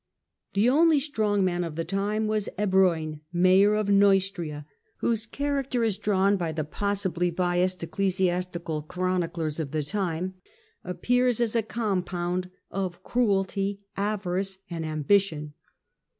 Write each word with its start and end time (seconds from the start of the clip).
The 0.55 0.67
only 0.67 0.99
strong 0.99 1.45
man 1.45 1.63
of 1.63 1.75
the 1.75 1.85
time 1.85 2.25
was 2.25 2.49
Ebroin, 2.57 3.19
Mayor 3.31 3.75
of 3.75 3.87
Neustria, 3.87 4.65
whose 4.97 5.27
character, 5.27 5.83
as 5.83 5.99
drawn 5.99 6.33
Ebroin, 6.37 6.39
by 6.39 6.51
the 6.53 6.63
possibly 6.63 7.29
biassed 7.29 7.83
ecclesiastical 7.83 8.81
chroniclers 8.81 9.59
of 9.59 9.69
the 9.69 9.81
Neustria 9.81 9.91
time, 9.91 10.33
appears 10.83 11.39
as 11.39 11.55
a 11.55 11.61
compound 11.61 12.49
of 12.71 13.03
cruelty, 13.03 13.81
avarice 13.95 14.57
and 14.71 14.87
ambition. 14.87 15.53